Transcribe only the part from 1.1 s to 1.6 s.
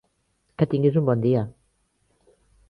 bon dia.